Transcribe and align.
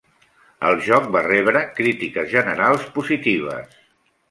El 0.69 0.79
joc 0.85 1.05
va 1.17 1.21
rebre 1.27 1.61
crítiques 1.81 2.33
generals 2.33 2.91
positives. 2.99 3.79